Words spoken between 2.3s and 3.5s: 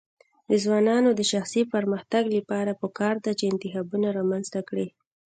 لپاره پکار ده چې